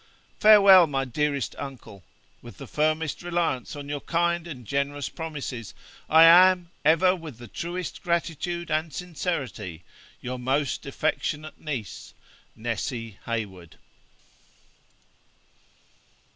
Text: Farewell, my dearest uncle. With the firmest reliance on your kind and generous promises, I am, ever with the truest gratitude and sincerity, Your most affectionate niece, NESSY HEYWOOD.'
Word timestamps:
Farewell, 0.39 0.87
my 0.87 1.05
dearest 1.05 1.55
uncle. 1.59 2.03
With 2.41 2.57
the 2.57 2.65
firmest 2.65 3.21
reliance 3.21 3.75
on 3.75 3.87
your 3.87 4.01
kind 4.01 4.47
and 4.47 4.65
generous 4.65 5.09
promises, 5.09 5.75
I 6.09 6.23
am, 6.23 6.71
ever 6.83 7.15
with 7.15 7.37
the 7.37 7.47
truest 7.47 8.01
gratitude 8.01 8.71
and 8.71 8.91
sincerity, 8.91 9.83
Your 10.19 10.39
most 10.39 10.87
affectionate 10.87 11.59
niece, 11.61 12.15
NESSY 12.55 13.19
HEYWOOD.' 13.27 13.77